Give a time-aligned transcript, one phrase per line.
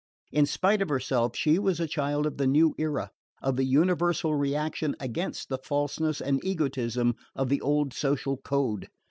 [0.31, 3.11] In spite of herself she was a child of the new era,
[3.43, 8.87] of the universal reaction against the falseness and egotism of the old social code.